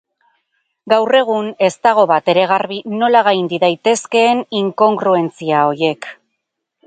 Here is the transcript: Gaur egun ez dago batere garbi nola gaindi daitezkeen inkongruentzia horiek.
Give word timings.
Gaur 0.93 1.15
egun 1.17 1.49
ez 1.67 1.73
dago 1.87 2.05
batere 2.11 2.45
garbi 2.53 2.79
nola 3.03 3.21
gaindi 3.29 3.61
daitezkeen 3.65 4.43
inkongruentzia 4.61 5.63
horiek. 5.73 6.09